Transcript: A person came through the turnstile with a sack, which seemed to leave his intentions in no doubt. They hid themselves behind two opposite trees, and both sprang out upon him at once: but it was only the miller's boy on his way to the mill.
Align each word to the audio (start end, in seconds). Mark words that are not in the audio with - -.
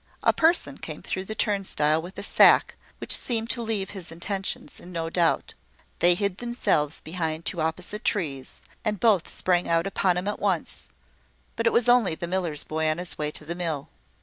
A 0.23 0.33
person 0.33 0.79
came 0.79 1.03
through 1.03 1.25
the 1.25 1.35
turnstile 1.35 2.01
with 2.01 2.17
a 2.17 2.23
sack, 2.23 2.75
which 2.97 3.15
seemed 3.15 3.51
to 3.51 3.61
leave 3.61 3.91
his 3.91 4.11
intentions 4.11 4.79
in 4.79 4.91
no 4.91 5.11
doubt. 5.11 5.53
They 5.99 6.15
hid 6.15 6.39
themselves 6.39 7.01
behind 7.01 7.45
two 7.45 7.61
opposite 7.61 8.03
trees, 8.03 8.61
and 8.83 8.99
both 8.99 9.27
sprang 9.27 9.69
out 9.69 9.85
upon 9.85 10.17
him 10.17 10.27
at 10.27 10.39
once: 10.39 10.87
but 11.55 11.67
it 11.67 11.71
was 11.71 11.87
only 11.87 12.15
the 12.15 12.25
miller's 12.27 12.63
boy 12.63 12.89
on 12.89 12.97
his 12.97 13.19
way 13.19 13.29
to 13.29 13.45
the 13.45 13.53
mill. 13.53 13.89